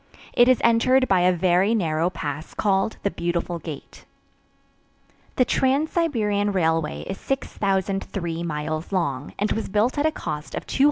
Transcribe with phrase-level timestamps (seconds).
[0.33, 4.03] It is entered by a very narrow pass called the "Beautiful Gate."
[5.35, 10.65] The Trans Siberian Railway is 6,003 miles long and was built at a cost of
[10.65, 10.79] $201,350,860.